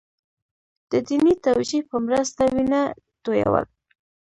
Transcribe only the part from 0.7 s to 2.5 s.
د دیني توجیه په مرسته